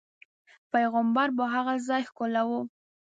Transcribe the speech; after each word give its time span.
پیغمبر 0.73 1.27
به 1.31 1.35
په 1.37 1.45
هغه 1.53 1.73
ځاې 1.87 2.01
ښکلو. 2.09 2.59